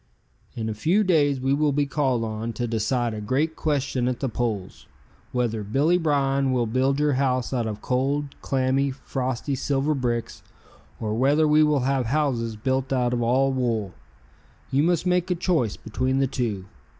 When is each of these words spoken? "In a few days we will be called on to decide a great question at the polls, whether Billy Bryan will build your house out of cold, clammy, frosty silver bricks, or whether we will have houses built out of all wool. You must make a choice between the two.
"In 0.55 0.67
a 0.67 0.73
few 0.73 1.03
days 1.03 1.39
we 1.39 1.53
will 1.53 1.71
be 1.71 1.85
called 1.85 2.23
on 2.23 2.53
to 2.53 2.65
decide 2.65 3.13
a 3.13 3.21
great 3.21 3.55
question 3.55 4.07
at 4.07 4.19
the 4.19 4.29
polls, 4.29 4.87
whether 5.31 5.61
Billy 5.63 5.99
Bryan 5.99 6.51
will 6.51 6.65
build 6.65 6.99
your 6.99 7.13
house 7.13 7.53
out 7.53 7.67
of 7.67 7.81
cold, 7.83 8.33
clammy, 8.41 8.89
frosty 8.89 9.53
silver 9.53 9.93
bricks, 9.93 10.41
or 10.99 11.13
whether 11.13 11.47
we 11.47 11.61
will 11.61 11.81
have 11.81 12.07
houses 12.07 12.55
built 12.55 12.91
out 12.91 13.13
of 13.13 13.21
all 13.21 13.53
wool. 13.53 13.93
You 14.71 14.81
must 14.81 15.05
make 15.05 15.29
a 15.29 15.35
choice 15.35 15.77
between 15.77 16.17
the 16.17 16.25
two. 16.25 16.65